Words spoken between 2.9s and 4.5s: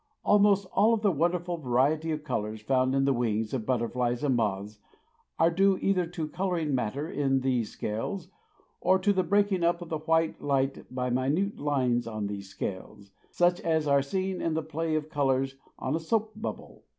in the wings of butterflies and